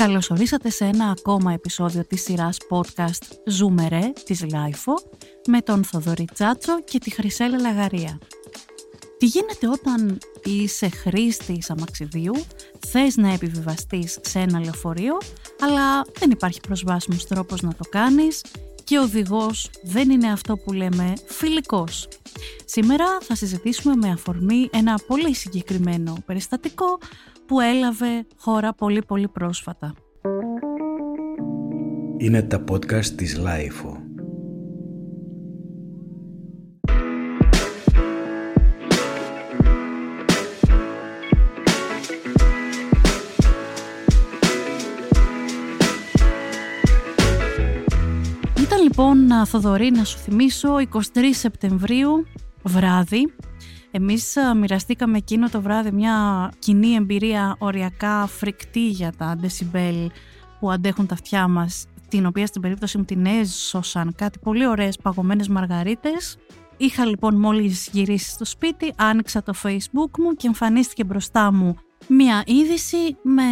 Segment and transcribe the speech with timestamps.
[0.00, 4.94] Καλώς ορίσατε σε ένα ακόμα επεισόδιο της σειράς podcast «Ζούμε ρε» της LiFO
[5.46, 8.18] με τον Θοδωρή Τσάτσο και τη Χρυσέλλα Λαγαρία.
[9.18, 12.34] Τι γίνεται όταν είσαι χρήστης αμαξιδίου,
[12.86, 15.18] θες να επιβιβαστείς σε ένα λεωφορείο,
[15.60, 18.40] αλλά δεν υπάρχει προσβάσιμος τρόπος να το κάνεις
[18.84, 22.08] και ο οδηγός δεν είναι αυτό που λέμε φιλικός.
[22.64, 26.98] Σήμερα θα συζητήσουμε με αφορμή ένα πολύ συγκεκριμένο περιστατικό
[27.50, 29.94] που έλαβε χώρα πολύ πολύ πρόσφατα.
[32.18, 33.96] Είναι τα podcast της Lifeo.
[48.60, 50.98] Ήταν λοιπόν, Θοδωρή, να σου θυμίσω, 23
[51.30, 52.26] Σεπτεμβρίου,
[52.62, 53.34] βράδυ,
[53.90, 60.06] εμείς ε, μοιραστήκαμε εκείνο το βράδυ μια κοινή εμπειρία οριακά φρικτή για τα decibel
[60.60, 64.96] που αντέχουν τα αυτιά μας, την οποία στην περίπτωση μου την έσωσαν κάτι πολύ ωραίες
[65.02, 66.36] παγωμένες μαργαρίτες.
[66.76, 71.76] Είχα λοιπόν μόλις γυρίσει στο σπίτι, άνοιξα το facebook μου και εμφανίστηκε μπροστά μου
[72.08, 73.42] μια είδηση με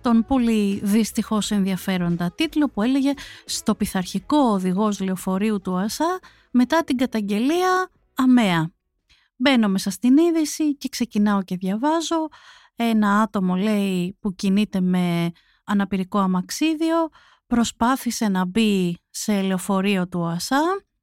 [0.00, 3.12] τον πολύ δυστυχώς ενδιαφέροντα τίτλο που έλεγε
[3.44, 6.18] «Στο πειθαρχικό οδηγός λεωφορείου του ΑΣΑ
[6.50, 8.72] μετά την καταγγελία αμαία».
[9.36, 12.28] Μπαίνω μέσα στην είδηση και ξεκινάω και διαβάζω.
[12.76, 15.30] Ένα άτομο λέει που κινείται με
[15.64, 17.08] αναπηρικό αμαξίδιο
[17.46, 20.60] προσπάθησε να μπει σε λεωφορείο του ΟΑΣΑ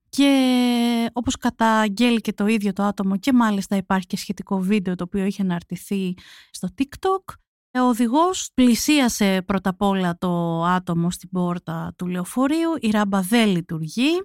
[0.10, 5.04] και όπως καταγγέλει και το ίδιο το άτομο και μάλιστα υπάρχει και σχετικό βίντεο το
[5.04, 6.14] οποίο είχε αναρτηθεί
[6.52, 7.36] στο TikTok
[7.74, 13.50] ο οδηγός πλησίασε πρώτα απ' όλα το άτομο στην πόρτα του λεωφορείου, η ράμπα δεν
[13.50, 14.22] λειτουργεί.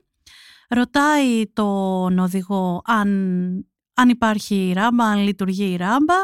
[0.69, 3.09] Ρωτάει τον οδηγό αν
[3.97, 6.15] αν υπάρχει η ράμπα, αν λειτουργεί η ράμπα.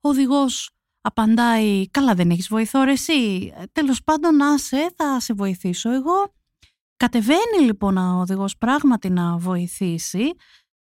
[0.00, 5.90] Ο οδηγός απαντάει «Καλά δεν έχεις βοηθό ρε εσύ, τέλος πάντων άσε, θα σε βοηθήσω
[5.90, 6.34] εγώ».
[6.96, 10.32] Κατεβαίνει λοιπόν ο οδηγός πράγματι να βοηθήσει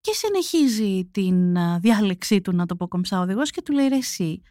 [0.02, 3.96] και συνεχίζει την διάλεξή του να το πω κομψά ο οδηγός και του λέει «Ρε
[3.96, 4.42] εσύ,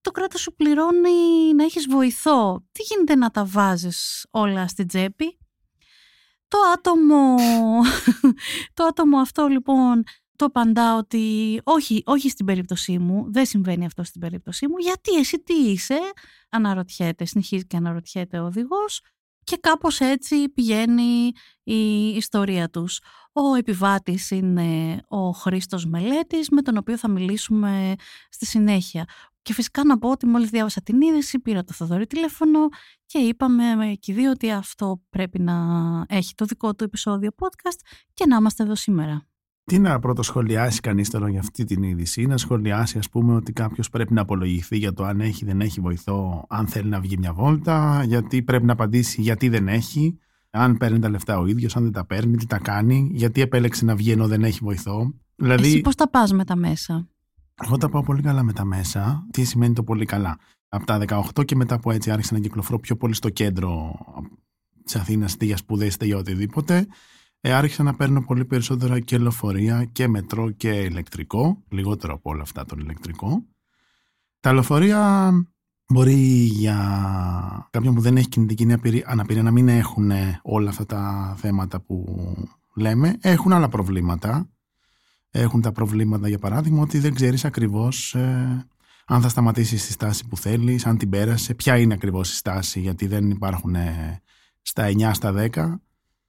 [0.00, 5.38] το κράτος σου πληρώνει να έχεις βοηθό, τι γίνεται να τα βάζεις όλα στην τσέπη».
[6.48, 7.34] Το άτομο,
[8.74, 10.02] το άτομο αυτό λοιπόν
[10.36, 15.14] το απαντά ότι όχι, όχι στην περίπτωσή μου, δεν συμβαίνει αυτό στην περίπτωσή μου, γιατί
[15.18, 15.98] εσύ τι είσαι,
[16.48, 19.00] αναρωτιέται, συνεχίζει και αναρωτιέται ο οδηγός
[19.44, 23.00] και κάπως έτσι πηγαίνει η ιστορία τους.
[23.32, 27.94] Ο επιβάτης είναι ο Χρήστος Μελέτης, με τον οποίο θα μιλήσουμε
[28.28, 29.04] στη συνέχεια.
[29.46, 32.58] Και φυσικά να πω ότι μόλις διάβασα την είδηση, πήρα το Θοδωρή τηλέφωνο
[33.06, 33.64] και είπαμε
[34.00, 35.54] και δύο ότι αυτό πρέπει να
[36.08, 37.80] έχει το δικό του επεισόδιο podcast
[38.14, 39.26] και να είμαστε εδώ σήμερα.
[39.64, 43.34] Τι να πρώτο σχολιάσει κανείς τώρα για αυτή την είδηση, ή να σχολιάσει, ας πούμε,
[43.34, 47.00] ότι κάποιος πρέπει να απολογηθεί για το αν έχει δεν έχει βοηθό, αν θέλει να
[47.00, 50.18] βγει μια βόλτα, γιατί πρέπει να απαντήσει γιατί δεν έχει,
[50.50, 53.84] αν παίρνει τα λεφτά ο ίδιος, αν δεν τα παίρνει, τι τα κάνει, γιατί επέλεξε
[53.84, 55.14] να βγει ενώ δεν έχει βοηθό.
[55.36, 57.08] Δηλαδή, Εσύ πώς τα πας με τα μέσα;
[57.64, 59.26] Εγώ τα πάω πολύ καλά με τα μέσα.
[59.30, 60.98] Τι σημαίνει το πολύ καλά; Από τα
[61.34, 63.94] 18 και μετά που έτσι άρχισα να κυκλοφορώ πιο πολύ στο κέντρο
[64.84, 66.86] της Αθήνας, είτε για σπουδέ είτε για οτιδήποτε
[67.40, 72.42] ε, άρχισα να παίρνω πολύ περισσότερα και λεωφορεία και μετρό και ηλεκτρικό, λιγότερο από όλα
[72.42, 73.44] αυτά το ηλεκτρικό.
[74.40, 75.30] Τα λεωφορεία
[75.88, 76.14] μπορεί
[76.52, 76.78] για
[77.70, 78.72] κάποιον που δεν έχει κινητική
[79.04, 80.10] αναπηρία να μην έχουν
[80.42, 82.06] όλα αυτά τα θέματα που
[82.74, 83.16] λέμε.
[83.20, 84.48] Έχουν άλλα προβλήματα.
[85.38, 88.66] Έχουν τα προβλήματα για παράδειγμα ότι δεν ξέρεις ακριβώς ε,
[89.06, 92.80] αν θα σταματήσεις στη στάση που θέλεις, αν την πέρασε, ποια είναι ακριβώς η στάση
[92.80, 94.22] γιατί δεν υπάρχουν ε,
[94.62, 95.74] στα 9 στα 10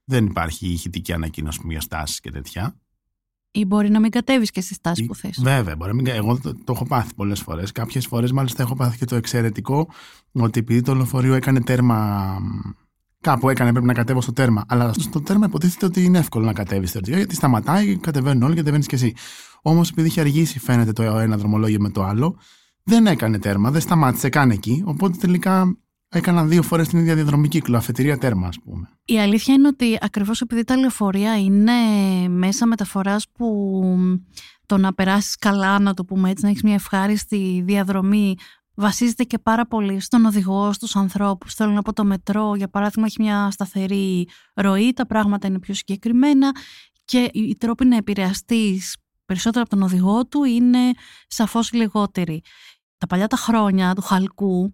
[0.03, 2.75] δεν υπάρχει ηχητική ανακοίνωση μια στάση και τέτοια.
[3.51, 5.39] Ή μπορεί να μην κατέβεις και στη στάση που θες.
[5.41, 6.07] Βέβαια, μπορεί να μην...
[6.07, 7.71] Εγώ το, το έχω πάθει πολλές φορές.
[7.71, 9.89] Κάποιες φορές, μάλιστα, έχω πάθει και το εξαιρετικό
[10.31, 12.37] ότι επειδή το λεωφορείο έκανε τέρμα.
[13.27, 14.63] Κάπου έκανε, πρέπει να κατέβω στο τέρμα.
[14.67, 18.59] Αλλά στο τέρμα υποτίθεται ότι είναι εύκολο να κατέβεις στο γιατί σταματάει, κατεβαίνουν όλοι και
[18.59, 19.13] κατεβαίνεις κι εσύ.
[19.61, 22.37] Όμως, επειδή είχε αργήσει, φαίνεται το ένα δρομολόγιο με το άλλο,
[22.83, 24.83] δεν έκανε τέρμα, δεν σταμάτησε καν εκεί.
[24.85, 25.77] Οπότε τελικά
[26.09, 28.89] Έκανα δύο φορές την ίδια διαδρομή κύκλο, αφετηρία τέρμα, ας πούμε.
[29.05, 31.73] Η αλήθεια είναι ότι ακριβώς επειδή τα λεωφορεία είναι
[32.29, 33.81] μέσα μεταφοράς που
[34.65, 38.35] το να περάσεις καλά, να το πούμε έτσι, να έχεις μια ευχάριστη διαδρομή,
[38.77, 41.53] βασίζεται και πάρα πολύ στον οδηγό, στους ανθρώπους.
[41.53, 45.73] Θέλω να πω το μετρό, για παράδειγμα, έχει μια σταθερή ροή, τα πράγματα είναι πιο
[45.73, 46.51] συγκεκριμένα
[47.05, 50.79] και οι τρόποι να επηρεαστείς περισσότερο από τον οδηγό του είναι
[51.27, 52.41] σαφώς λιγότεροι.
[52.97, 54.73] Τα παλιά τα χρόνια του χαλκού,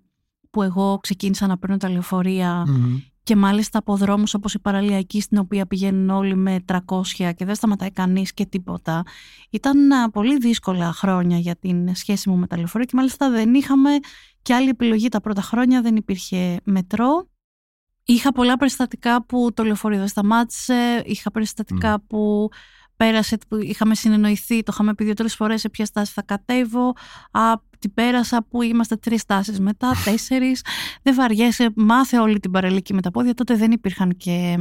[0.49, 2.65] που εγώ ξεκίνησα να παίρνω τα λεωφορεια
[3.23, 6.77] και μάλιστα από δρόμους όπως η παραλιακή στην οποία πηγαίνουν όλοι με 300
[7.35, 9.03] και δεν σταματάει κανείς και τίποτα.
[9.49, 9.77] Ήταν
[10.11, 13.89] πολύ δύσκολα χρόνια για την σχέση μου με τα λεωφορεία και μάλιστα δεν είχαμε
[14.41, 17.27] και άλλη επιλογή τα πρώτα χρόνια, δεν υπήρχε μετρό.
[18.05, 22.49] Είχα πολλά περιστατικά που το λεωφορείο δεν σταμάτησε, είχα περιστατικά που
[22.95, 26.93] πέρασε, που είχαμε συνεννοηθεί, το είχαμε πει δύο-τρεις φορές σε ποια στάση θα κατέβω.
[27.31, 30.61] Α, την πέρασα που είμαστε τρεις στάσει μετά, τέσσερις.
[31.01, 33.33] Δεν βαριέσαι, μάθε όλη την παρελίκη με τα πόδια.
[33.33, 34.57] Τότε δεν υπήρχαν και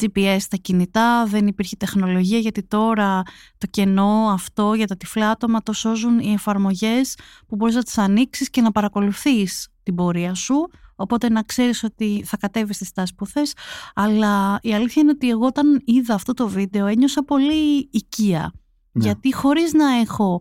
[0.00, 3.22] GPS στα κινητά, δεν υπήρχε τεχνολογία γιατί τώρα
[3.58, 7.98] το κενό αυτό για τα τυφλά άτομα το σώζουν οι εφαρμογές που μπορείς να τις
[7.98, 13.14] ανοίξεις και να παρακολουθείς την πορεία σου Οπότε να ξέρεις ότι θα κατέβεις στη στάση
[13.14, 13.52] που θες.
[13.94, 18.52] Αλλά η αλήθεια είναι ότι εγώ όταν είδα αυτό το βίντεο ένιωσα πολύ οικία.
[18.92, 19.04] Ναι.
[19.04, 20.40] Γιατί χωρίς να έχω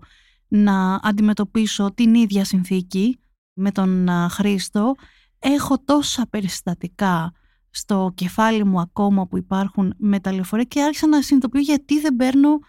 [0.54, 3.20] να αντιμετωπίσω την ίδια συνθήκη
[3.54, 4.96] με τον Χρήστο,
[5.40, 7.32] έχω τόσα περιστατικά
[7.70, 12.16] στο κεφάλι μου ακόμα που υπάρχουν με τα λεωφορεία και άρχισα να συνειδητοποιώ γιατί δεν
[12.16, 12.60] παίρνω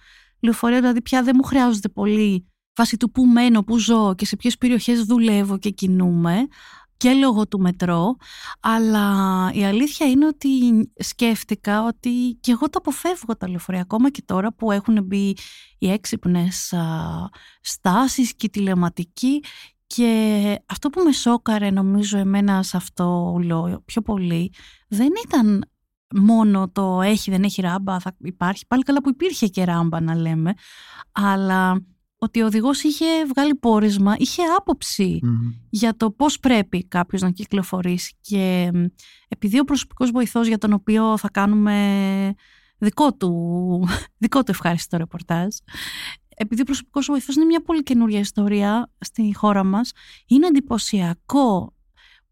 [0.41, 2.47] λεωφορεία, δηλαδή πια δεν μου χρειάζονται πολύ
[2.77, 6.47] βάσει του που μένω, που ζω και σε ποιες περιοχές δουλεύω και κινούμαι
[7.03, 8.17] και λόγω του μετρό,
[8.61, 9.07] αλλά
[9.53, 10.49] η αλήθεια είναι ότι
[10.97, 13.81] σκέφτηκα ότι και εγώ το αποφεύγω τα λεωφορεία.
[13.81, 15.37] Ακόμα και τώρα που έχουν μπει
[15.79, 16.75] οι έξυπνες
[17.61, 19.43] στάσεις και η τηλεματική
[19.87, 24.53] και αυτό που με σόκαρε νομίζω εμένα σε αυτό λέω πιο πολύ
[24.89, 25.65] δεν ήταν
[26.15, 30.15] μόνο το έχει δεν έχει ράμπα θα υπάρχει πάλι καλά που υπήρχε και ράμπα να
[30.15, 30.53] λέμε
[31.13, 31.83] αλλά
[32.23, 34.43] ότι ο οδηγός είχε βγάλει πόρισμα, είχε
[35.71, 38.71] για το πώς πρέπει κάποιος να κυκλοφορήσει και
[39.29, 42.35] επειδή ο προσωπικός βοηθός για τον οποίο θα κάνουμε
[42.79, 43.33] δικό του,
[44.25, 45.57] δικό του ευχάριστο ρεπορτάζ
[46.37, 49.93] επειδή ο προσωπικός βοηθός είναι μια πολύ καινούρια ιστορία στη χώρα μας
[50.27, 51.75] είναι εντυπωσιακό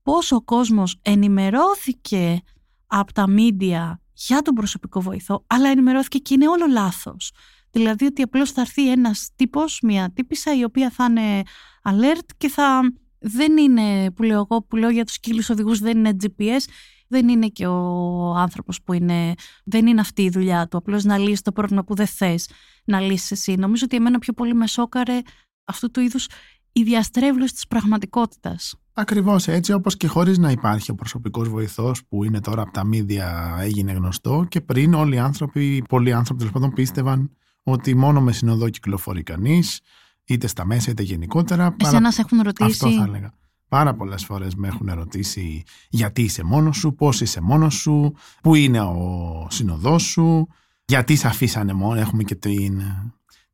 [0.03, 2.41] πώς ο κόσμος ενημερώθηκε
[2.87, 7.33] από τα μίντια για τον προσωπικό βοηθό αλλά ενημερώθηκε και είναι όλο λάθος
[7.71, 11.43] Δηλαδή ότι απλώς θα έρθει ένας τύπος, μια τύπησα η οποία θα είναι
[11.83, 15.99] alert και θα δεν είναι που λέω εγώ που λέω για τους κύλους οδηγούς δεν
[15.99, 16.65] είναι GPS
[17.11, 19.35] δεν είναι και ο άνθρωπος που είναι
[19.65, 20.77] δεν είναι αυτή η δουλειά του.
[20.77, 22.49] Απλώς να λύσεις το πρόβλημα που δεν θες
[22.85, 23.55] να λύσεις εσύ.
[23.55, 25.21] Νομίζω ότι εμένα πιο πολύ με σόκαρε
[25.65, 26.27] αυτού του είδους
[26.73, 28.75] η διαστρέβλωση της πραγματικότητας.
[28.93, 32.85] Ακριβώς έτσι όπως και χωρίς να υπάρχει ο προσωπικός βοηθός που είναι τώρα από τα
[32.85, 37.31] μίδια έγινε γνωστό και πριν όλοι οι άνθρωποι, πολλοί άνθρωποι τέλος πάντων πίστευαν
[37.71, 39.81] ότι μόνο με συνοδό κυκλοφορεί κανείς,
[40.25, 41.77] είτε στα μέσα είτε γενικότερα.
[41.79, 42.71] Εσένας σε έχουν ρωτήσει.
[42.71, 43.33] Αυτό θα έλεγα.
[43.69, 48.55] Πάρα πολλές φορές με έχουν ρωτήσει γιατί είσαι μόνος σου, πώς είσαι μόνος σου, πού
[48.55, 50.49] είναι ο συνοδός σου,
[50.85, 52.01] γιατί σε αφήσανε μόνο.
[52.01, 52.83] Έχουμε και την,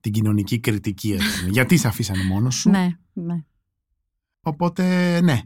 [0.01, 1.19] την κοινωνική κριτική.
[1.51, 2.71] γιατί σε αφήσανε μόνος σου.
[2.71, 3.45] Ναι, ναι.
[4.41, 5.41] Οπότε, ναι.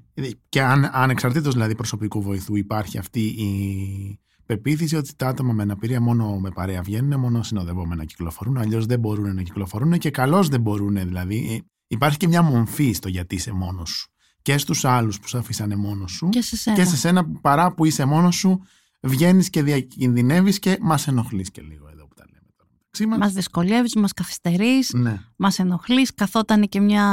[0.48, 4.20] Και αν, ανεξαρτήτως δηλαδή προσωπικού βοηθού υπάρχει αυτή η
[4.50, 8.98] πεποίθηση ότι τα άτομα με αναπηρία μόνο με παρέα βγαίνουν, μόνο συνοδευόμενα κυκλοφορούν, αλλιώς δεν
[8.98, 10.94] μπορούν να κυκλοφορούν και καλώς δεν μπορούν.
[10.94, 14.10] Δηλαδή, ε, υπάρχει και μια μομφή στο γιατί είσαι μόνος σου.
[14.42, 16.28] Και στους άλλους που σε αφήσανε μόνος σου.
[16.28, 16.76] Και σε σένα.
[16.76, 18.60] Και σε σένα παρά που είσαι μόνος σου,
[19.00, 23.18] βγαίνεις και διακινδυνεύεις και μας ενοχλείς και λίγο εδώ που τα λέμε τώρα.
[23.18, 25.18] Μας δυσκολεύεις, μας καθυστερείς, ναι.
[25.36, 26.14] μας ενοχλείς.
[26.14, 27.04] Καθόταν και μια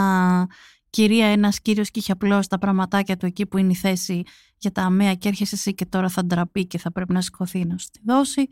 [0.98, 4.24] κυρία, ένας κύριος και είχε απλώς τα πραγματάκια του εκεί που είναι η θέση
[4.58, 7.66] για τα αμαία και έρχεσαι εσύ και τώρα θα ντραπεί και θα πρέπει να σηκωθεί
[7.66, 8.48] να σου τη δώσει.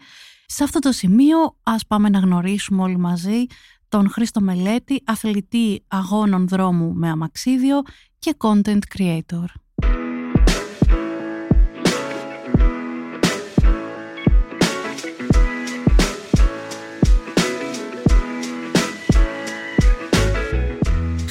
[0.45, 3.45] Σε αυτό το σημείο ας πάμε να γνωρίσουμε όλοι μαζί
[3.89, 7.81] τον Χρήστο Μελέτη, αθλητή αγώνων δρόμου με αμαξίδιο
[8.19, 9.45] και content creator.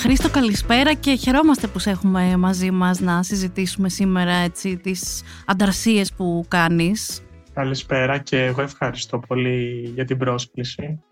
[0.04, 6.12] Χρήστο καλησπέρα και χαιρόμαστε που σε έχουμε μαζί μας να συζητήσουμε σήμερα έτσι, τις ανταρσίες
[6.12, 7.22] που κάνεις.
[7.52, 11.02] Καλησπέρα και εγώ ευχαριστώ πολύ για την πρόσκληση.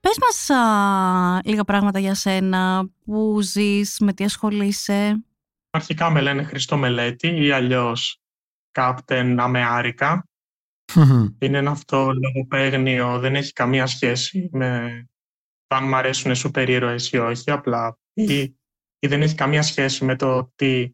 [0.00, 0.48] Πες μας
[1.44, 5.24] λίγα πράγματα για σένα, που ζεις, με τι ασχολείσαι;
[5.70, 8.20] Αρχικά με λένε Χρήστο Μελέτη ή αλλιώς
[8.70, 10.28] Κάπτεν Αμεάρικα.
[11.38, 15.06] Είναι ένα αυτό λογοπαίγνιο, δεν έχει καμία σχέση με
[15.74, 18.40] αν μου αρέσουν σούπερ ήρωες ή όχι, απλά ή,
[18.98, 20.90] ή δεν έχει καμία σχέση με το τι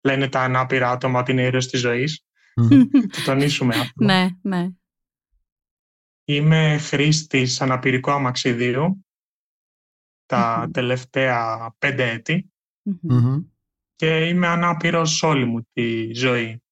[0.00, 2.24] λένε τα ανάπηρα άτομα ότι είναι ήρωες της ζωής.
[3.12, 4.04] το τονίσουμε αυτό.
[4.04, 4.68] Ναι, ναι.
[6.24, 9.04] Είμαι χρήστης αναπηρικού αμαξιδίου
[10.26, 12.50] τα τελευταία πέντε έτη
[13.96, 16.62] και είμαι ανάπηρος όλη μου τη ζωή.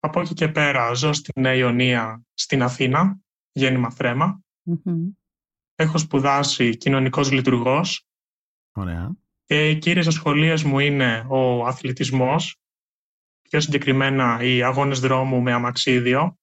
[0.00, 3.18] Από εκεί και πέρα ζω στην Ιωνία στην Αθήνα,
[3.52, 3.90] γέννημα
[5.80, 8.06] Έχω σπουδάσει κοινωνικός λειτουργός.
[8.72, 9.16] Ωραία.
[9.44, 12.60] Και οι κύριες ασχολίες μου είναι ο αθλητισμός
[13.42, 16.38] πιο συγκεκριμένα οι αγώνες δρόμου με αμαξίδιο,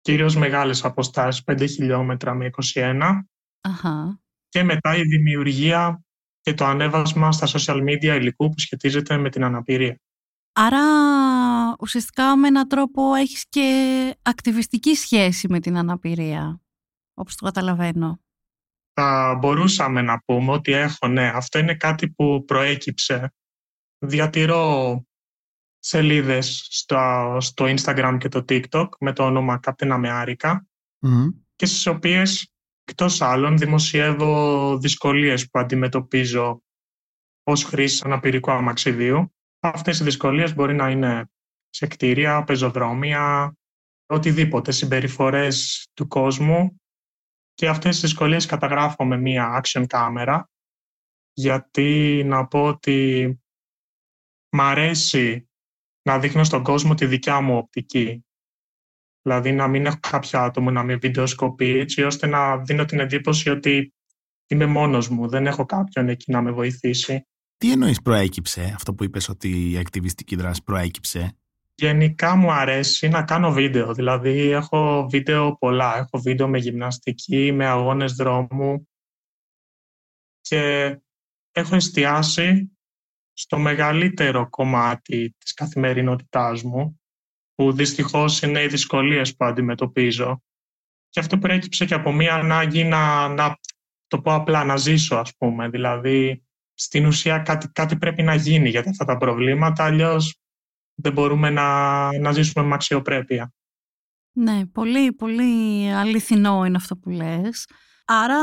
[0.00, 3.28] κυρίως μεγάλες αποστάσεις, 5 χιλιόμετρα με 21,
[3.60, 4.20] Αχα.
[4.48, 6.04] και μετά η δημιουργία
[6.40, 10.00] και το ανέβασμα στα social media υλικού που σχετίζεται με την αναπηρία.
[10.52, 10.84] Άρα
[11.80, 16.60] ουσιαστικά με έναν τρόπο έχεις και ακτιβιστική σχέση με την αναπηρία,
[17.18, 18.20] όπως το καταλαβαίνω.
[18.92, 23.34] Θα μπορούσαμε να πούμε ότι έχω, ναι, αυτό είναι κάτι που προέκυψε.
[23.98, 25.02] Διατηρώ
[25.78, 30.56] σελίδες στο, στο Instagram και το TikTok με το όνομα Captain America
[31.56, 32.52] και στις οποίες
[32.84, 36.62] εκτός άλλων δημοσιεύω δυσκολίες που αντιμετωπίζω
[37.42, 39.34] ως χρήση αναπηρικού αμαξιδίου.
[39.60, 41.30] Αυτές οι δυσκολίες μπορεί να είναι
[41.68, 43.56] σε κτίρια, πεζοδρόμια,
[44.06, 46.80] οτιδήποτε, συμπεριφορές του κόσμου
[47.56, 50.50] και αυτές τις δυσκολίες καταγράφω με μία action κάμερα
[51.32, 53.28] γιατί να πω ότι
[54.48, 55.48] μ' αρέσει
[56.02, 58.24] να δείχνω στον κόσμο τη δικιά μου οπτική.
[59.22, 63.50] Δηλαδή να μην έχω κάποιο άτομο να με βιντεοσκοπεί έτσι ώστε να δίνω την εντύπωση
[63.50, 63.94] ότι
[64.46, 67.26] είμαι μόνος μου, δεν έχω κάποιον εκεί να με βοηθήσει.
[67.56, 71.38] Τι εννοείς προέκυψε αυτό που είπες ότι η ακτιβιστική δράση προέκυψε;
[71.78, 77.66] Γενικά μου αρέσει να κάνω βίντεο, δηλαδή έχω βίντεο πολλά, έχω βίντεο με γυμναστική, με
[77.66, 78.88] αγώνες δρόμου
[80.40, 80.96] και
[81.52, 82.78] έχω εστιάσει
[83.32, 87.00] στο μεγαλύτερο κομμάτι της καθημερινότητάς μου,
[87.54, 90.42] που δυστυχώς είναι οι δυσκολίες που αντιμετωπίζω.
[91.08, 93.58] Και αυτό προέκυψε και από μία ανάγκη να, να
[94.06, 95.68] το πω απλά, να ζήσω ας πούμε.
[95.68, 100.40] Δηλαδή, στην ουσία κάτι, κάτι πρέπει να γίνει για αυτά τα προβλήματα, αλλιώς
[100.96, 103.52] δεν μπορούμε να, να ζήσουμε με αξιοπρέπεια.
[104.32, 107.66] Ναι, πολύ, πολύ αληθινό είναι αυτό που λες.
[108.04, 108.38] Άρα,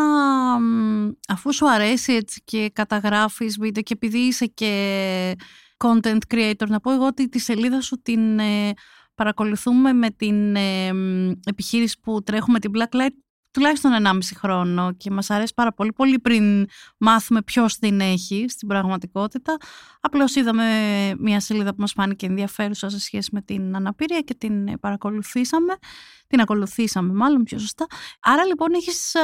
[1.27, 5.35] αφού σου αρέσει έτσι και καταγράφεις βίντεο και επειδή είσαι και
[5.77, 8.71] content creator, να πω εγώ ότι τη σελίδα σου την ε,
[9.15, 10.91] παρακολουθούμε με την ε,
[11.45, 13.22] επιχείρηση που τρέχουμε την Blacklight
[13.53, 16.65] τουλάχιστον 1,5 χρόνο και μας αρέσει πάρα πολύ, πολύ πριν
[16.97, 19.57] μάθουμε ποιος την έχει στην πραγματικότητα.
[20.01, 20.65] Απλώς είδαμε
[21.19, 25.73] μια σελίδα που μας φάνηκε ενδιαφέρουσα σε σχέση με την αναπηρία και την παρακολουθήσαμε.
[26.27, 27.85] Την ακολουθήσαμε μάλλον πιο σωστά.
[28.21, 29.15] Άρα λοιπόν έχεις,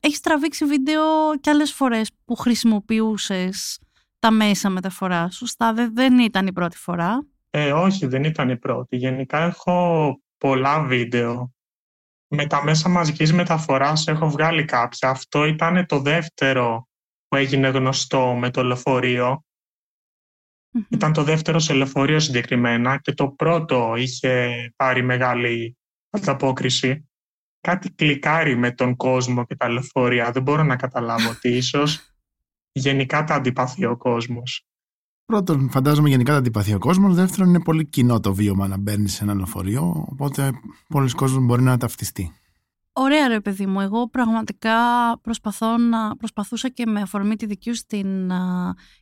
[0.00, 1.02] έχεις τραβήξει βίντεο
[1.40, 3.78] και άλλες φορές που χρησιμοποιούσες
[4.18, 5.36] τα μέσα μεταφοράς.
[5.36, 8.96] Σωστά, δεν, δεν ήταν η πρώτη φορά; Ε, όχι, δεν ήταν η πρώτη.
[8.96, 11.52] Γενικά έχω πολλά βίντεο
[12.32, 15.08] με τα μέσα μαζικής μεταφοράς έχω βγάλει κάποια.
[15.08, 16.88] Αυτό ήταν το δεύτερο
[17.28, 19.44] που έγινε γνωστό με το λεωφορείο.
[20.88, 25.76] Ήταν το δεύτερο σε λεωφορείο συγκεκριμένα και το πρώτο είχε πάρει μεγάλη
[26.10, 27.08] ανταπόκριση.
[27.60, 30.30] Κάτι κλικάρει με τον κόσμο και τα λεωφορεία.
[30.30, 32.14] Δεν μπορώ να καταλάβω ότι ίσως
[32.72, 34.69] γενικά τα αντιπαθεί ο κόσμος.
[35.30, 37.14] Πρώτον, φαντάζομαι γενικά τα αντιπαθεί ο κόσμος.
[37.14, 40.06] Δεύτερον, είναι πολύ κοινό το βίωμα να μπαίνεις σε ένα λεωφορείο.
[40.10, 40.50] Οπότε,
[40.88, 42.32] πολλοί κόσμοι μπορεί να ταυτιστεί.
[42.92, 44.74] Ωραία ρε παιδί μου, εγώ πραγματικά
[45.22, 48.30] προσπαθώ να, προσπαθούσα και με αφορμή τη δική σου την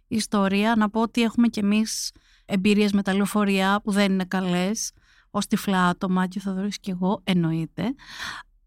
[0.09, 2.13] ιστορία να πω ότι έχουμε κι εμείς
[2.45, 4.93] εμπειρίες με τα λεωφορεία που δεν είναι καλές
[5.31, 7.95] ως τυφλά άτομα και θα δωρείς κι εγώ εννοείται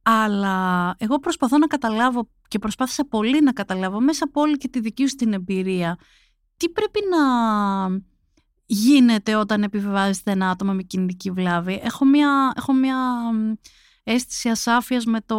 [0.02, 4.80] αλλά εγώ προσπαθώ να καταλάβω και προσπάθησα πολύ να καταλάβω μέσα από όλη και τη
[4.80, 5.98] δική σου την εμπειρία
[6.62, 7.24] τι πρέπει να
[8.66, 12.98] γίνεται όταν επιβιβάζεται ένα άτομο με κινητική βλάβη; Έχω μια, έχω μια
[14.04, 15.38] αίσθηση ασάφειας με το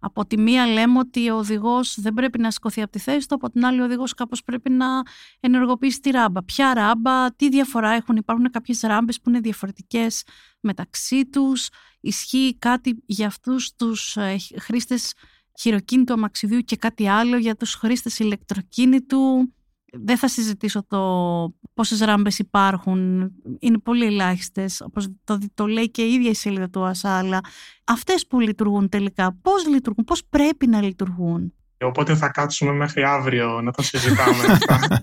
[0.00, 3.34] από τη μία λέμε ότι ο οδηγός δεν πρέπει να σηκωθεί από τη θέση του,
[3.34, 4.86] από την άλλη ο οδηγός κάπως πρέπει να
[5.40, 6.42] ενεργοποιήσει τη ράμπα.
[6.42, 10.24] Ποια ράμπα, τι διαφορά έχουν, υπάρχουν κάποιες ράμπες που είναι διαφορετικές
[10.60, 11.68] μεταξύ τους,
[12.00, 15.12] ισχύει κάτι για αυτούς τους ε, χρήστες
[15.60, 19.52] χειροκίνητου αμαξιδίου και κάτι άλλο για τους χρήστες ηλεκτροκίνητου;
[20.02, 20.98] Δεν θα συζητήσω το
[21.74, 26.70] πόσες ράμπες υπάρχουν, είναι πολύ ελάχιστες, όπως το, το λέει και η ίδια η σελίδα
[26.70, 27.40] του ΑΣΑ, αλλά
[27.84, 31.54] αυτές που λειτουργούν τελικά, πώς λειτουργούν, πώς πρέπει να λειτουργούν.
[31.80, 35.00] Οπότε θα κάτσουμε μέχρι αύριο να τα συζητάμε αυτά.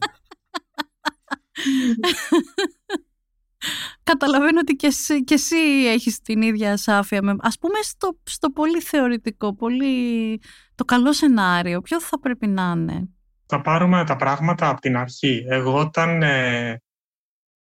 [4.04, 5.58] Καταλαβαίνω ότι και εσύ, και εσύ
[5.88, 7.22] έχεις την ίδια ασάφεια.
[7.22, 10.42] Με, ας πούμε στο, στο πολύ θεωρητικό, πολύ,
[10.76, 13.10] το καλό σενάριο, ποιο θα πρέπει να είναι;
[13.54, 15.46] Θα πάρουμε τα πράγματα από την αρχή.
[15.48, 16.82] Εγώ όταν ε,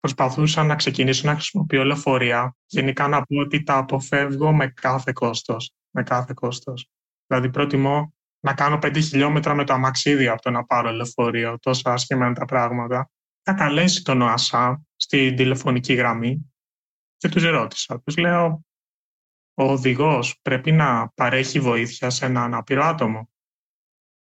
[0.00, 5.72] προσπαθούσα να ξεκινήσω να χρησιμοποιώ λεωφορεία, γενικά να πω ότι τα αποφεύγω με κάθε κόστος.
[5.90, 6.90] Με κάθε κόστος.
[7.26, 11.90] Δηλαδή προτιμώ να κάνω 5 χιλιόμετρα με το αμαξίδι από το να πάρω λεωφορείο, τόσο
[11.90, 13.10] άσχημα είναι τα πράγματα.
[13.42, 16.52] Θα καλέσει τον ΟΑΣΑ στην τηλεφωνική γραμμή
[17.16, 18.00] και τους ρώτησα.
[18.00, 18.64] Τους λέω,
[19.54, 23.30] ο οδηγός πρέπει να παρέχει βοήθεια σε ένα ανάπηρο άτομο.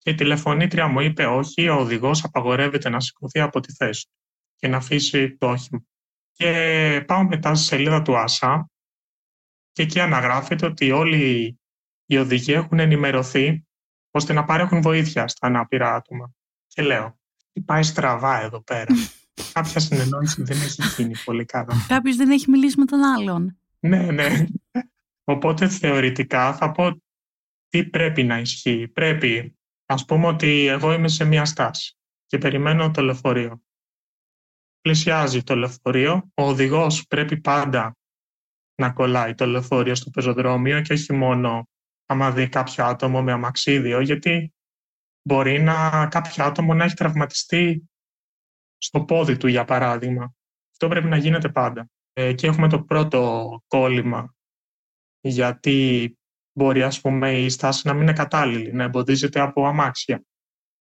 [0.06, 4.08] Και η τηλεφωνήτρια μου είπε όχι, ο οδηγός απαγορεύεται να σηκωθεί από τη θέση
[4.56, 5.84] και να αφήσει το όχημα.
[6.32, 8.70] Και πάω μετά στη σελίδα του ΆΣΑ
[9.72, 11.58] και εκεί αναγράφεται ότι όλοι
[12.06, 13.66] οι οδηγοί έχουν ενημερωθεί
[14.12, 16.34] ώστε να παρέχουν βοήθεια στα ανάπηρα άτομα.
[16.68, 17.20] Και λέω,
[17.54, 18.94] τι πάει στραβά εδώ πέρα.
[19.54, 21.76] Κάποια συνεννόηση δεν έχει γίνει πολύ καλά.
[21.88, 23.58] Κάποιος δεν έχει μιλήσει με τον άλλον.
[23.80, 24.46] Ναι, ναι.
[25.24, 27.02] Οπότε θεωρητικά θα πω
[27.70, 28.88] τι πρέπει να ισχύει.
[28.88, 29.55] Πρέπει,
[29.86, 33.62] ας πούμε ότι εγώ είμαι σε μια στάση και περιμένω το λεωφορείο.
[34.82, 37.98] Πλησιάζει το λεωφορείο, ο οδηγός πρέπει πάντα
[38.76, 41.68] να κολλάει το λεωφορείο στο πεζοδρόμιο και όχι μόνο
[42.06, 44.54] άμα δει κάποιο άτομο με αμαξίδιο, γιατί
[45.22, 47.90] μπορεί να, κάποιο άτομο να έχει τραυματιστεί
[48.78, 50.34] στο πόδι του, για παράδειγμα.
[50.72, 51.90] Αυτό πρέπει να γίνεται πάντα.
[52.14, 54.36] Ε, και έχουμε το πρώτο κόλλημα,
[55.22, 56.18] γιατί
[56.58, 60.24] μπορεί ας πούμε η στάση να μην είναι κατάλληλη, να εμποδίζεται από αμάξια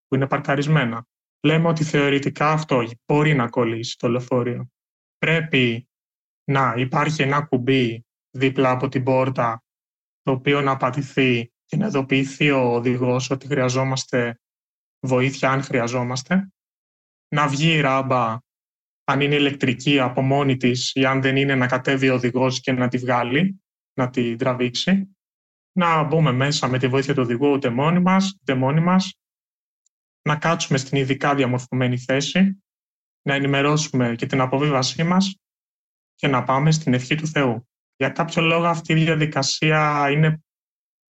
[0.07, 1.07] που είναι παρκαρισμένα.
[1.43, 4.71] Λέμε ότι θεωρητικά αυτό μπορεί να κολλήσει το λεωφορείο.
[5.19, 5.89] Πρέπει
[6.45, 9.65] να υπάρχει ένα κουμπί δίπλα από την πόρτα
[10.23, 14.39] το οποίο να πατηθεί και να ειδοποιηθεί ο οδηγός ότι χρειαζόμαστε
[15.01, 16.53] βοήθεια αν χρειαζόμαστε.
[17.29, 18.39] Να βγει η ράμπα
[19.05, 22.73] αν είναι ηλεκτρική από μόνη της ή αν δεν είναι να κατέβει ο οδηγός και
[22.73, 23.63] να τη βγάλει,
[23.95, 25.14] να τη τραβήξει.
[25.77, 29.19] Να μπούμε μέσα με τη βοήθεια του οδηγού ούτε μόνοι μας, ούτε μόνοι μας.
[30.23, 32.63] Να κάτσουμε στην ειδικά διαμορφωμένη θέση,
[33.23, 35.39] να ενημερώσουμε και την αποβίβασή μας
[36.15, 37.69] και να πάμε στην ευχή του Θεού.
[37.97, 40.43] Για κάποιο λόγο αυτή η διαδικασία είναι,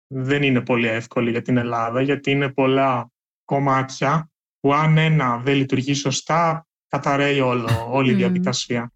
[0.07, 3.11] δεν είναι πολύ εύκολη για την Ελλάδα, γιατί είναι πολλά
[3.45, 8.93] κομμάτια που αν ένα δεν λειτουργεί σωστά, καταραίει όλο, όλη η διαδικασία.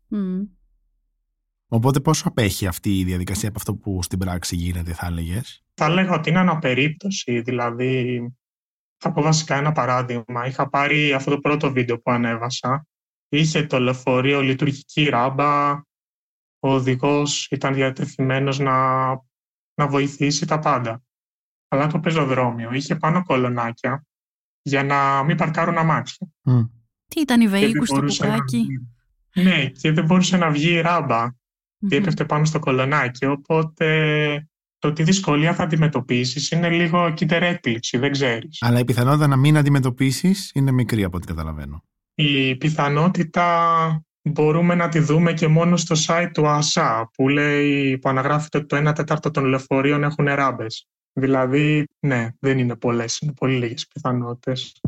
[1.73, 5.89] Οπότε πόσο απέχει αυτή η διαδικασία από αυτό που στην πράξη γίνεται, θα έλεγες; Θα
[5.89, 8.25] λέγα ότι είναι αναπερίπτωση, δηλαδή
[8.97, 10.47] θα πω βασικά ένα παράδειγμα.
[10.47, 12.87] Είχα πάρει αυτό το πρώτο βίντεο που ανέβασα.
[13.29, 15.71] Είχε το λεωφορείο λειτουργική ράμπα,
[16.59, 19.09] ο οδηγός ήταν διατεθειμένος να,
[19.75, 21.03] να βοηθήσει τα πάντα.
[21.69, 24.05] Αλλά το πεζοδρόμιο είχε πάνω κολονάκια
[24.63, 26.29] για να μην παρκάρουν αμάξια.
[26.45, 26.69] Mm.
[27.07, 28.67] Τι ήταν η Βεϊκού στο πουκάκι.
[29.35, 31.39] Ναι, και δεν μπορούσε να βγει η ράμπα.
[31.81, 31.89] Mm-hmm.
[31.89, 33.27] Και έπεφτε πάνω στο κολονάκι.
[33.27, 33.87] Οπότε
[34.79, 38.59] το τι δυσκολία θα αντιμετωπίσεις είναι λίγο κυτερέκπληξη, δεν ξέρεις.
[38.61, 41.83] Αλλά η πιθανότητα να μην αντιμετωπίσεις είναι μικρή από ό,τι καταλαβαίνω.
[42.15, 48.09] Η πιθανότητα μπορούμε να τη δούμε και μόνο στο site του ΑΣΑ που λέει, που
[48.09, 50.89] αναγράφεται ότι το 1 τέταρτο των λεωφορείων έχουν ράμπες.
[51.13, 54.81] Δηλαδή, ναι, δεν είναι πολλές, είναι πολύ λίγες πιθανότητες.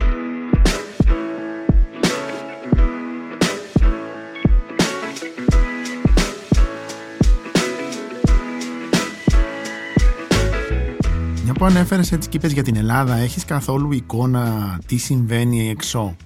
[11.63, 16.17] Μια που ανέφερες έτσι και είπες για την Ελλάδα, έχεις καθόλου εικόνα τι συμβαίνει εξώ;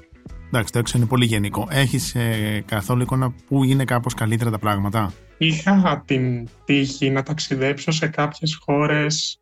[0.46, 1.68] Εντάξει, το έξω είναι πολύ γενικό.
[1.70, 7.90] Έχεις ε, καθόλου εικόνα που είναι κάπως καλύτερα τα πράγματα; Είχα την τύχη να ταξιδέψω
[7.90, 9.40] σε κάποιες χώρες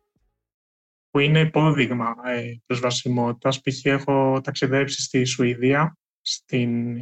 [1.09, 3.61] που είναι υπόδειγμα ε, προσβασιμότητας.
[3.61, 3.85] Π.χ.
[3.85, 6.95] έχω ταξιδέψει στη Σουηδία, στην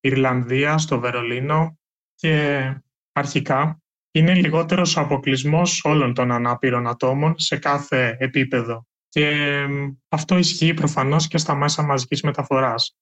[0.00, 1.78] Ιρλανδία, στο Βερολίνο
[2.14, 2.62] και
[3.12, 8.86] αρχικά είναι λιγότερος ο αποκλεισμός όλων των ανάπηρων ατόμων σε κάθε επίπεδο.
[9.08, 9.48] Και
[10.08, 12.96] αυτό ισχύει προφανώς και στα μέσα μαζικής μεταφοράς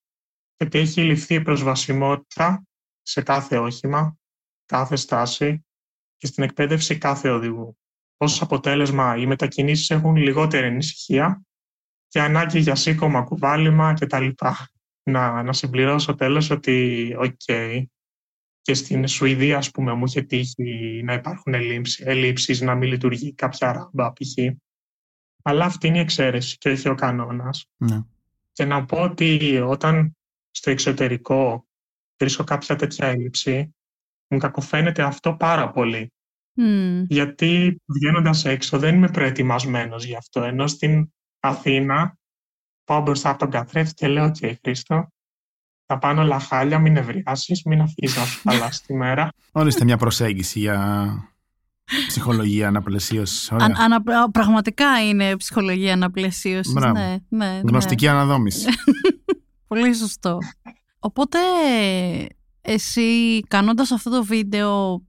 [0.56, 2.66] γιατί έχει ληφθεί η προσβασιμότητα
[3.02, 4.16] σε κάθε όχημα,
[4.66, 5.64] κάθε στάση
[6.16, 7.78] και στην εκπαίδευση κάθε οδηγού.
[8.16, 11.42] Ως αποτέλεσμα, οι μετακινήσεις έχουν λιγότερη ανησυχία
[12.08, 14.28] και ανάγκη για σήκωμα, κουβάλιμα κτλ.
[15.02, 17.40] Να, να συμπληρώσω τέλος ότι, οκ,
[18.66, 21.54] και στην Σουηδία, ας πούμε, μου είχε τύχει να υπάρχουν
[21.98, 24.54] ελλείψεις, να μην λειτουργεί κάποια ράμπα, π.χ.
[25.42, 27.66] Αλλά αυτή είναι η εξαίρεση και όχι ο κανόνας.
[27.76, 28.00] Ναι.
[28.52, 30.16] Και να πω ότι όταν
[30.50, 31.66] στο εξωτερικό
[32.18, 33.74] βρίσκω κάποια τέτοια έλλειψη,
[34.28, 36.12] μου κακοφαίνεται αυτό πάρα πολύ.
[37.08, 40.42] Γιατί βγαίνοντας έξω δεν είμαι προετοιμασμένος γι' αυτό.
[40.42, 42.18] Ενώ στην Αθήνα
[42.84, 45.12] πάω μπροστά από τον καθρέφτη και λέω «ΟΚ, Χρήστο,
[45.86, 49.28] θα πάνε όλα χάλια, μην ευριάσεις, μην αφήσεις να σου χαλάσει τη μέρα».
[49.52, 51.08] Ορίστε μια προσέγγιση για
[52.06, 53.52] ψυχολογία αναπλαισίωσης.
[53.52, 56.74] Αν, ανα, πραγματικά είναι ψυχολογία αναπλαισίωσης.
[56.74, 58.66] Ναι, ναι, ναι, Γνωστική αναδόμηση.
[59.68, 60.38] Πολύ σωστό.
[60.98, 61.38] Οπότε
[62.60, 65.02] εσύ κάνοντας αυτό το βίντεο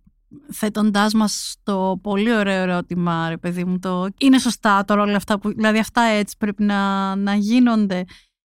[0.51, 5.39] θέτοντάς μας το πολύ ωραίο ερώτημα ρε παιδί μου το είναι σωστά τώρα όλα αυτά
[5.39, 8.03] που δηλαδή αυτά έτσι πρέπει να, να γίνονται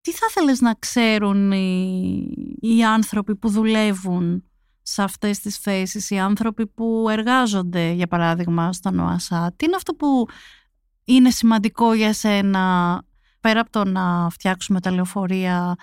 [0.01, 2.29] τι θα θέλεις να ξέρουν οι,
[2.61, 4.43] οι άνθρωποι που δουλεύουν
[4.83, 9.95] σε αυτές τις θέσεις οι άνθρωποι που εργάζονται για παράδειγμα στον ΟΑΣΑ; Τι είναι αυτό
[9.95, 10.27] που
[11.05, 13.03] είναι σημαντικό για σένα
[13.41, 15.75] πέρα από το να φτιάξουμε τα λεωφορεία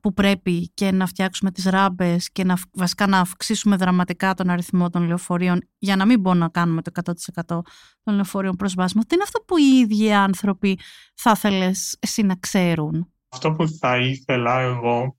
[0.00, 4.90] που πρέπει και να φτιάξουμε τις ράμπες και να, βασικά να αυξήσουμε δραματικά τον αριθμό
[4.90, 7.60] των λεωφορείων για να μην μπορούμε να κάνουμε το 100%
[8.02, 9.02] των λεωφορείων προσβάσιμο.
[9.02, 10.78] Τι είναι αυτό που οι ίδιοι άνθρωποι
[11.14, 15.16] θα ήθελες εσύ να ξέρουν; Αυτό που θα ήθελα εγώ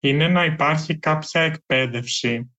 [0.00, 2.56] είναι να υπάρχει κάποια εκπαίδευση.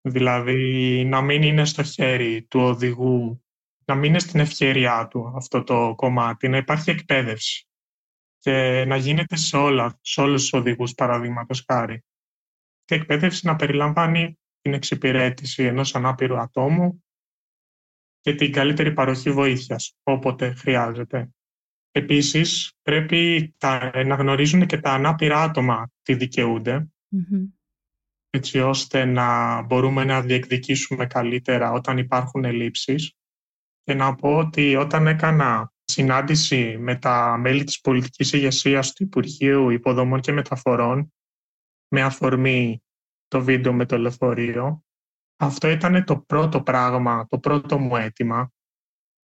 [0.00, 3.44] Δηλαδή να μην είναι στο χέρι του οδηγού,
[3.84, 7.68] να μην είναι στην ευκαιρία του αυτό το κομμάτι, να υπάρχει εκπαίδευση
[8.38, 12.04] και να γίνεται σε, όλα, σε όλους τους οδηγούς παραδείγματος χάρη.
[12.84, 17.04] Και εκπαίδευση να περιλαμβάνει την εξυπηρέτηση ενός ανάπηρου ατόμου
[18.20, 21.30] και την καλύτερη παροχή βοήθειας όποτε χρειάζεται.
[21.96, 23.54] Επίσης, πρέπει
[24.06, 26.88] να γνωρίζουν και τα ανάπηρα άτομα τι δικαιουνται
[28.30, 33.12] έτσι ώστε να μπορούμε να διεκδικήσουμε καλύτερα όταν υπάρχουν ελλείψεις.
[33.82, 39.70] Και να πω ότι όταν έκανα συνάντηση με τα μέλη της πολιτικής ηγεσίας του Υπουργείου
[39.70, 41.12] Υποδομών και Μεταφορών
[41.88, 42.82] με αφορμή
[43.28, 44.84] το βίντεο με το λεωφορείο,
[45.36, 48.50] αυτό ήταν το πρώτο πράγμα, το πρώτο μου αίτημα,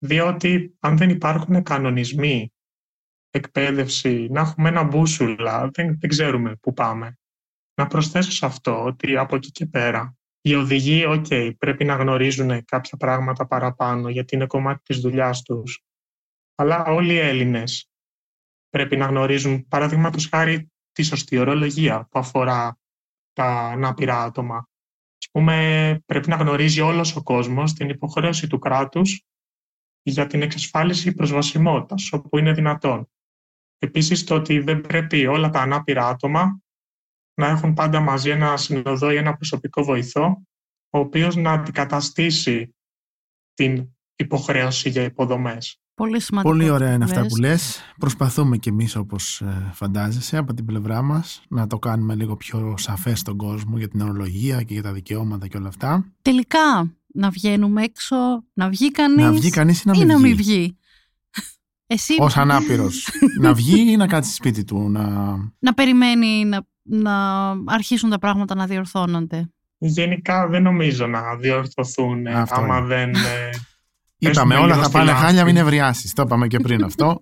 [0.03, 2.53] διότι αν δεν υπάρχουν κανονισμοί,
[3.29, 7.17] εκπαίδευση, να έχουμε ένα μπούσουλα, δεν, δεν ξέρουμε πού πάμε.
[7.73, 12.65] Να προσθέσω σε αυτό ότι από εκεί και πέρα οι οδηγοί, ok, πρέπει να γνωρίζουν
[12.65, 15.83] κάποια πράγματα παραπάνω γιατί είναι κομμάτι της δουλειάς τους.
[16.55, 17.89] Αλλά όλοι οι Έλληνες
[18.69, 22.79] πρέπει να γνωρίζουν, παραδείγματος χάρη, τη σωστή ορολογία που αφορά
[23.33, 24.55] τα ανάπηρα άτομα.
[25.17, 29.25] Ας πούμε, πρέπει να γνωρίζει όλος ο κόσμος την υποχρέωση του κράτους
[30.03, 33.09] για την εξασφάλιση προσβασιμότητας, όπου είναι δυνατόν.
[33.77, 36.61] Επίσης, το ότι δεν πρέπει όλα τα ανάπηρα άτομα
[37.33, 40.41] να έχουν πάντα μαζί ένα συνοδό ή ένα προσωπικό βοηθό,
[40.89, 42.75] ο οποίος να αντικαταστήσει
[43.53, 45.81] την υποχρέωση για υποδομές.
[45.93, 46.53] Πολύ σημαντικό.
[46.53, 47.81] Πολύ ωραία είναι αυτά που λες.
[47.99, 52.73] Προσπαθούμε κι εμείς όπως ε, φαντάζεσαι από την πλευρά μας να το κάνουμε λίγο πιο
[52.77, 56.05] σαφές στον κόσμο για την ορολογία και για τα δικαιώματα και όλα αυτά.
[56.21, 58.15] Τελικά να βγαίνουμε έξω,
[58.54, 60.78] να βγει κανείς, να βγει κανείς ή να μην, να βγει; βγει;
[61.88, 62.15] Εσύ...
[62.19, 63.10] Ως ανάπηρος.
[63.39, 64.89] να βγει ή να κάτσει σπίτι του.
[64.89, 69.50] Να, να περιμένει να, να αρχίσουν τα πράγματα να διορθώνονται.
[69.78, 73.13] Γενικά δεν νομίζω να διορθωθούν Αυτό άμα δεν...
[73.15, 73.50] Ε,
[74.30, 76.15] Είπαμε όλα θα πάνε χάλια, μην ευρειάσει.
[76.15, 77.19] Το είπαμε και πριν αυτό.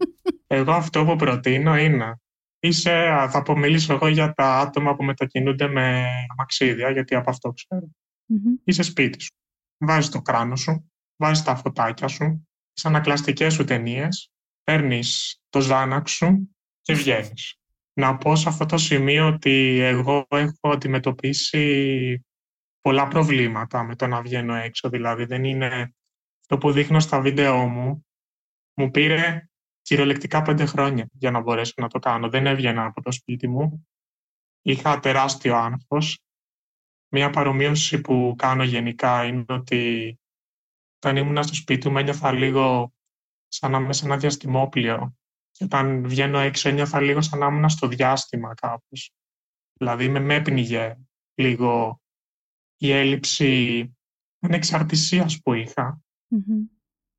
[0.47, 2.19] εγώ αυτό που προτείνω είναι
[2.60, 2.91] Είσαι,
[3.30, 7.54] θα απομιλήσω εγώ για τα άτομα που μετακινούνται με αμαξίδια, γιατί από αυτό
[8.63, 9.34] Είσαι σπίτι σου.
[9.79, 14.31] Βάζεις το κράνο σου, βάζεις τα φωτάκια σου, τις ανακλαστικές σου ταινίες,
[14.63, 17.53] παίρνεις το ζάναξ σου και βγαίνεις.
[17.93, 22.25] Να πω σε αυτό το σημείο ότι εγώ έχω αντιμετωπίσει
[22.81, 24.89] πολλά προβλήματα με το να βγαίνω έξω.
[24.89, 25.93] Δηλαδή δεν είναι
[26.45, 28.05] το που δείχνω στα βίντεό μου,
[28.73, 29.49] μου πήρε
[29.81, 32.29] κυριολεκτικά πέντε χρόνια για να μπορέσω να το κάνω.
[32.29, 33.87] Δεν έβγαινα από το σπίτι μου.
[34.61, 36.23] Είχα τεράστιο άγχος.
[37.12, 40.13] Μία παρομοίωση που κάνω γενικά είναι ότι
[40.95, 42.93] όταν ήμουν στο σπίτι μου ένιωθα λίγο
[43.48, 45.17] σαν να είμαι σε ένα διαστημόπλαιο.
[45.52, 49.13] Και όταν βγαίνω έξω ένιωθα λίγο σαν να ήμουν στο διάστημα κάπως.
[49.74, 50.98] Δηλαδή με έπνιγε
[51.36, 52.02] λίγο
[52.78, 53.93] η έλλειψη
[54.39, 56.02] ανεξαρτησίας που είχα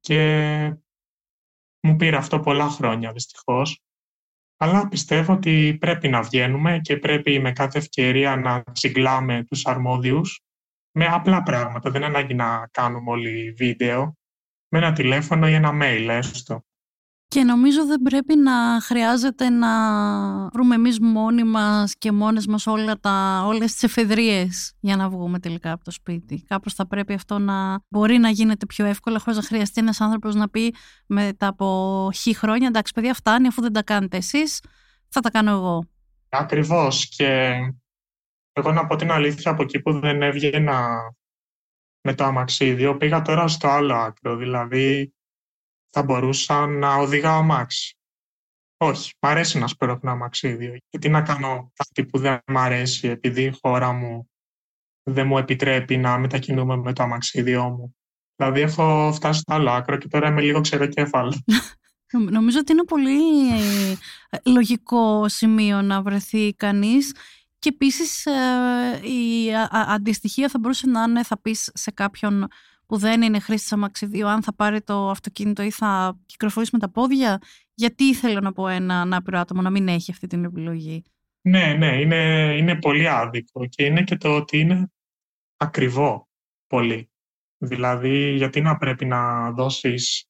[0.01, 0.77] και
[1.81, 3.83] μου πήρε αυτό πολλά χρόνια δυστυχώς.
[4.63, 10.41] Αλλά πιστεύω ότι πρέπει να βγαίνουμε και πρέπει με κάθε ευκαιρία να τσιγκλάμε τους αρμόδιους
[10.93, 11.91] με απλά πράγματα.
[11.91, 14.17] Δεν ανάγκη να κάνουμε όλοι βίντεο
[14.69, 16.65] με ένα τηλέφωνο ή ένα mail έστω.
[17.31, 19.69] Και νομίζω δεν πρέπει να χρειάζεται να
[20.49, 25.39] βρούμε εμείς μόνοι μας και μόνες μας όλα τα, όλες τις εφεδρίες για να βγούμε
[25.39, 26.45] τελικά από το σπίτι.
[26.49, 30.35] Κάπως θα πρέπει αυτό να μπορεί να γίνεται πιο εύκολα χωρίς να χρειαστεί ένας άνθρωπος
[30.35, 30.75] να πει
[31.07, 34.61] μετά από χι χρόνια εντάξει παιδιά φτάνει αφού δεν τα κάνετε εσείς
[35.09, 35.89] θα τα κάνω εγώ.
[36.29, 37.53] Ακριβώς και
[38.53, 40.89] εγώ να πω την αλήθεια από εκεί που δεν έβγαινα
[42.01, 45.15] με το αμαξίδιο πήγα τώρα στο άλλο άκρο δηλαδή
[45.91, 47.95] θα μπορούσα να οδηγάω αμάξι.
[48.77, 50.77] Όχι, μ' αρέσει να σπρώχνω αμαξίδιο.
[50.91, 54.31] Γιατί να κάνω κάτι που δεν μ' αρέσει επειδή η χώρα μου
[55.03, 57.97] δεν μου επιτρέπει να μετακινούμε με το αμαξίδιό μου.
[58.37, 61.43] Δηλαδή έχω φτάσει στο άλλο άκρο και τώρα είμαι λίγο ξεροκέφαλο.
[62.31, 63.49] Νομίζω ότι είναι πολύ
[64.31, 67.15] ε, λογικό σημείο να βρεθεί κανείς
[67.59, 68.33] και επίσης ε,
[69.03, 72.49] η αντιστοιχεία θα μπορούσε να είναι, θα πεις σε κάποιον
[72.91, 76.91] που δεν είναι χρήστη αμαξιδίου, αν θα πάρει το αυτοκίνητο ή θα κυκλοφορήσει με τα
[76.91, 77.39] πόδια.
[77.75, 81.03] Γιατί ήθελε να πω ένα ανάπηρο άτομο να μην έχει αυτή την επιλογή;
[81.41, 84.93] Ναι, ναι, είναι, είναι πολύ άδικο και είναι και το ότι είναι
[85.57, 86.29] ακριβό
[86.67, 87.11] πολύ.
[87.59, 90.29] Δηλαδή, γιατί να πρέπει να δώσεις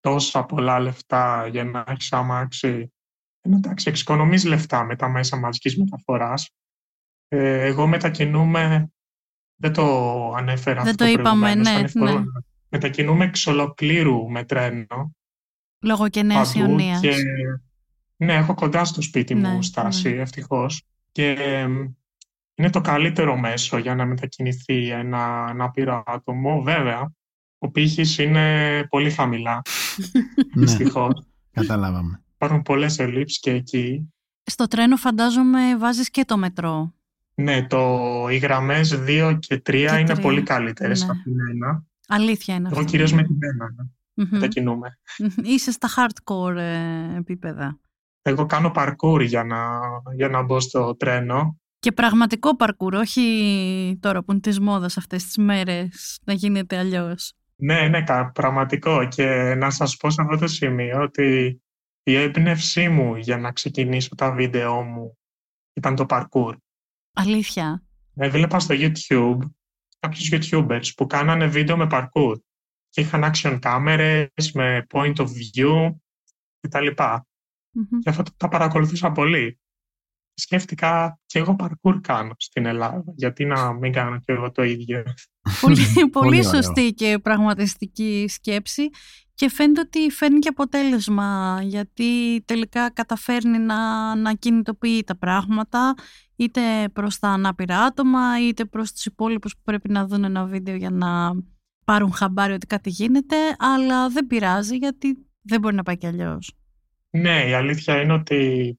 [0.00, 2.92] τόσα πολλά λεφτά για να έχεις αμάξι
[3.40, 6.50] Εντάξει, εξοικονομείς λεφτά με τα μέσα μαζικής μεταφοράς.
[7.28, 8.92] Ε, εγώ μετακινούμε,
[9.60, 9.84] δεν το
[10.32, 12.22] ανέφερα δεν αυτό το είπαμε, ναι, ναι.
[12.68, 15.14] Μετακινούμε εξ ολοκλήρου με τρένο.
[15.80, 17.00] Λόγω και νέας ιονίας.
[17.00, 17.14] Και,
[18.16, 20.20] ναι, έχω κοντά στο σπίτι μου ναι, στάση, ναι.
[20.20, 20.82] ευτυχώς.
[21.12, 21.36] Και
[22.54, 26.62] είναι το καλύτερο μέσο για να μετακινηθεί ένα ανάπηρο άτομο.
[26.62, 27.12] Βέβαια,
[27.58, 29.62] ο πύχης είναι πολύ χαμηλά,
[30.54, 31.26] ναι, δυστυχώς.
[31.50, 32.22] Καταλάβαμε.
[32.34, 34.12] Υπάρχουν πολλές ελλείψεις και εκεί.
[34.42, 36.94] Στο τρένο φαντάζομαι βάζεις και το μετρό.
[37.34, 37.98] Ναι, το,
[38.30, 41.10] οι γραμμές 2 και 3 είναι πολύ καλύτερες ναι.
[41.10, 41.34] από την
[41.76, 41.82] 1.
[42.08, 43.38] Αλήθεια είναι Εγώ κυρίως με την
[44.16, 44.26] 1 mm-hmm.
[44.30, 44.98] μετακινούμε.
[45.42, 47.80] Είσαι στα hardcore ε, επίπεδα.
[48.22, 49.80] Εγώ κάνω parkour για να,
[50.14, 51.60] για να μπω στο τρένο.
[51.78, 57.34] Και πραγματικό parkour, όχι τώρα που είναι της μόδας αυτές τις μέρες να γίνεται αλλιώς.
[57.56, 59.08] Ναι, ναι, πραγματικό.
[59.08, 61.60] Και να σας πω σε αυτό το σημείο ότι
[62.02, 65.18] η έμπνευσή μου για να ξεκινήσω τα βίντεό μου
[65.72, 66.54] ήταν το parkour.
[67.12, 67.84] Αλήθεια.
[68.14, 69.38] Έβλεπα στο YouTube
[69.98, 72.34] κάποιους YouTubers που κάνανε βίντεο με parkour
[72.88, 75.94] και είχαν action κάμερες με point of view
[76.60, 76.86] κτλ.
[76.96, 77.98] Mm-hmm.
[78.02, 79.60] Και αυτό τα παρακολουθούσα πολύ.
[80.34, 83.04] Σκέφτηκα και εγώ parkour κάνω στην Ελλάδα.
[83.16, 85.02] Γιατί να μην κάνω και εγώ το ίδιο.
[85.60, 85.84] Πολύ,
[86.20, 88.88] πολύ σωστή και πραγματιστική σκέψη
[89.34, 95.94] και φαίνεται ότι φέρνει και αποτέλεσμα γιατί τελικά καταφέρνει να, να κινητοποιεί τα πράγματα
[96.40, 100.74] είτε προς τα ανάπηρα άτομα είτε προς τους υπόλοιπους που πρέπει να δουν ένα βίντεο
[100.74, 101.32] για να
[101.84, 106.54] πάρουν χαμπάρι ότι κάτι γίνεται αλλά δεν πειράζει γιατί δεν μπορεί να πάει κι αλλιώς.
[107.10, 108.74] Ναι, η αλήθεια είναι ότι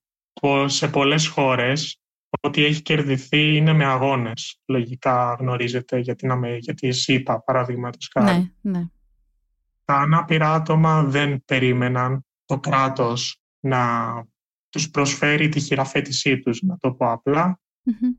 [0.65, 2.00] σε πολλές χώρες
[2.41, 4.60] ό,τι έχει κερδιθεί είναι με αγώνες.
[4.65, 8.54] Λογικά γνωρίζετε γιατί, να με, γιατί εσύ είπα παραδείγματος χάρη.
[8.62, 8.84] Ναι, ναι
[9.91, 13.80] τα ανάπηρα άτομα δεν περίμεναν το κράτος να
[14.72, 17.60] τους προσφέρει τη χειραφέτησή τους, να το πω απλά,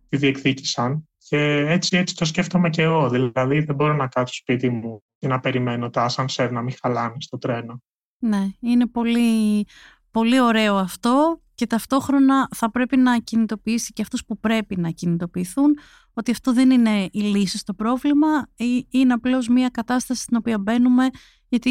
[0.09, 1.09] τη διεκδίκησαν.
[1.29, 1.39] Και
[1.69, 3.09] έτσι, έτσι το σκέφτομαι και εγώ.
[3.09, 7.17] Δηλαδή δεν μπορώ να κάτσω σπίτι μου και να περιμένω τα ασανσέρ να μην χαλάνε
[7.19, 7.83] στο τρένο.
[8.19, 9.67] Ναι, είναι πολύ,
[10.11, 15.79] πολύ ωραίο αυτό και ταυτόχρονα θα πρέπει να κινητοποιήσει και αυτούς που πρέπει να κινητοποιηθούν
[16.13, 18.49] ότι αυτό δεν είναι η λύση στο πρόβλημα,
[18.91, 21.09] είναι απλώς μια κατάσταση στην οποία μπαίνουμε
[21.49, 21.71] γιατί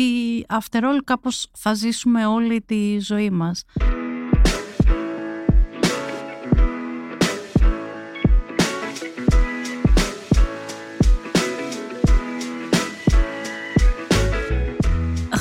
[0.50, 3.64] after all κάπως θα ζήσουμε όλη τη ζωή μας.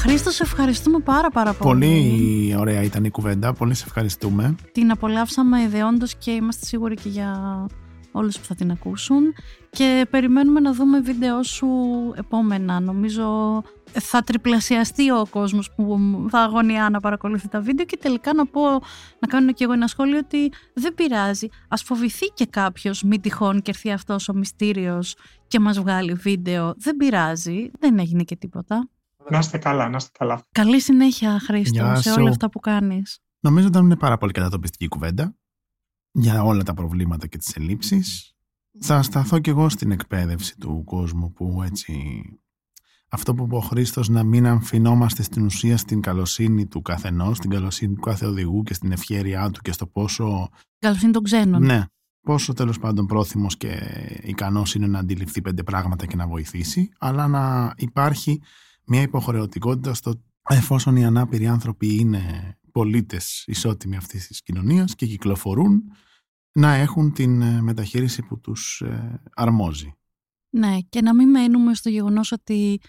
[0.01, 1.69] Χρήστος, σε ευχαριστούμε πάρα πάρα πολύ.
[1.69, 4.55] Πολύ ωραία ήταν η κουβέντα, πολύ σε ευχαριστούμε.
[4.73, 7.67] Την απολαύσαμε ιδεόντως και είμαστε σίγουροι και για
[8.13, 9.23] όλους που θα την ακούσουν
[9.71, 11.69] και περιμένουμε να δούμε βίντεο σου
[12.17, 12.81] επόμενα.
[12.81, 15.99] Νομίζω θα τριπλασιαστεί ο κόσμος που
[16.31, 18.63] θα αγωνιά να παρακολουθεί τα βίντεο και τελικά να πω,
[19.19, 21.49] να κάνω και εγώ ένα σχόλιο ότι δεν πειράζει.
[21.69, 25.17] Ας φοβηθεί και κάποιος μη τυχόν και έρθει αυτός ο μυστήριος
[25.49, 26.75] και μας βγάλει βίντεο.
[26.77, 28.89] Δεν πειράζει, δεν έγινε και τίποτα.
[29.29, 30.43] Να είστε καλά, να είστε καλά.
[30.53, 33.19] Καλή συνέχεια Χρήστο σε όλα αυτά που κάνεις.
[33.41, 35.35] Νομίζω ότι ήταν πάρα πολύ κατατοπιστική κουβέντα
[36.13, 38.35] για όλα τα προβλήματα και τις ελλείψεις.
[38.81, 42.23] Θα σταθώ κι εγώ στην εκπαίδευση του κόσμου που έτσι...
[43.09, 47.51] Αυτό που είπε ο Χρήστος να μην αμφινόμαστε στην ουσία στην καλοσύνη του καθενός, στην
[47.51, 50.49] καλοσύνη του κάθε οδηγού και στην ευχέρειά του και στο πόσο...
[50.79, 51.65] Καλοσύνη των ξένων.
[51.65, 51.85] Ναι.
[52.21, 53.81] Πόσο τέλος πάντων πρόθυμος και
[54.23, 58.41] ικανός είναι να αντιληφθεί πέντε πράγματα και να βοηθήσει, αλλά να υπάρχει
[58.85, 65.83] μια υποχρεωτικότητα στο εφόσον οι ανάπηροι άνθρωποι είναι πολίτες ισότιμοι αυτής της κοινωνίας και κυκλοφορούν
[66.53, 69.95] να έχουν την ε, μεταχείριση που τους ε, αρμόζει.
[70.51, 72.81] Ναι, και να μην μένουμε στο γεγονός ότι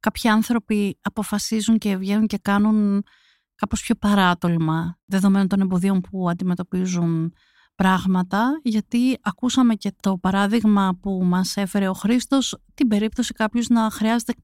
[0.00, 3.02] κάποιοι άνθρωποι αποφασίζουν και βγαίνουν και κάνουν
[3.54, 7.32] κάπως πιο παράτολμα δεδομένων των εμποδίων που αντιμετωπίζουν
[7.74, 13.90] πράγματα, γιατί ακούσαμε και το παράδειγμα που μας έφερε ο Χρήστος, την περίπτωση κάποιους να
[13.90, 14.34] χρειάζεται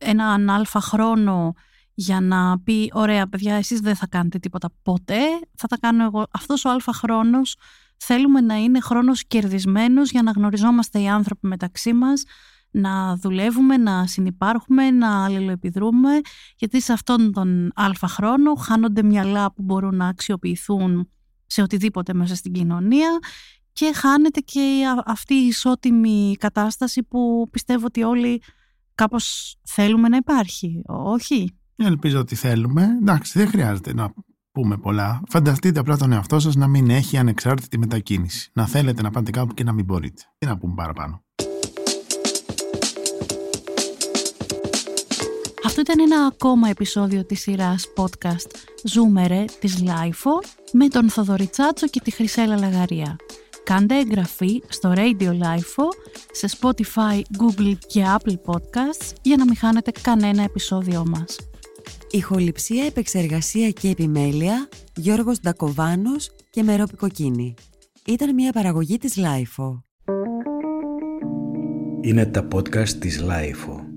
[0.00, 1.54] έναν αλφα χρόνο
[1.94, 5.20] για να πει ωραία παιδιά εσείς δεν θα κάνετε τίποτα ποτέ,
[5.56, 6.26] θα τα κάνω εγώ.
[6.30, 7.56] Αυτός ο αλφα χρόνος
[7.96, 12.24] θέλουμε να είναι χρόνος κερδισμένος για να γνωριζόμαστε οι άνθρωποι μεταξύ μας,
[12.70, 16.10] να δουλεύουμε, να συνεπάρχουμε, να αλληλοεπιδρούμε,
[16.56, 21.10] γιατί σε αυτόν τον αλφα χρόνο χάνονται μυαλά που μπορούν να αξιοποιηθούν
[21.46, 23.18] σε οτιδήποτε μέσα στην κοινωνία
[23.72, 28.42] και χάνεται και αυτή η ισότιμη κατάσταση που πιστεύω ότι όλοι
[29.00, 32.88] κάπως θέλουμε να υπάρχει, όχι; Ελπίζω ότι θέλουμε.
[33.00, 34.12] Εντάξει, δεν χρειάζεται να
[34.52, 35.22] πούμε πολλά.
[35.28, 38.50] Φανταστείτε απλά τον εαυτό σας να μην έχει ανεξάρτητη μετακίνηση.
[38.54, 40.22] Να θέλετε να πάτε κάπου και να μην μπορείτε.
[40.38, 41.24] Τι να πούμε παραπάνω;
[45.64, 48.50] Αυτό ήταν ένα ακόμα επεισόδιο της σειράς podcast
[48.84, 50.40] «Ζούμε ρε» της LiFO
[50.72, 53.16] με τον Θοδωρή Τσάτσο και τη Χρυσέλλα Λαγαρία.
[53.64, 55.88] Κάντε εγγραφή στο Radio LiFO,
[56.32, 61.36] σε Spotify, Google και Apple Podcasts για να μην χάνετε κανένα επεισόδιο μας.
[62.10, 67.54] Ηχοληψία, επεξεργασία και επιμέλεια Γιώργος Ντακοβάνος και Μερόπη Κοκκίνη.
[68.06, 69.82] Ήταν μια παραγωγή της LiFO.
[72.00, 73.89] Είναι τα podcast της Lifeo.